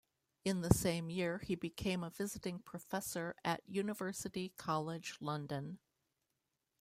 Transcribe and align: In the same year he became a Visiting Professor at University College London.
In 0.43 0.61
the 0.61 0.73
same 0.73 1.11
year 1.11 1.37
he 1.37 1.53
became 1.53 2.03
a 2.03 2.09
Visiting 2.09 2.57
Professor 2.57 3.35
at 3.45 3.61
University 3.67 4.51
College 4.57 5.13
London. 5.19 5.77